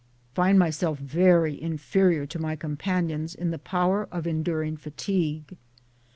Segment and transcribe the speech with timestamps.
[0.33, 5.55] Find myself very in ferior to my companions in the power of enduring fatigue.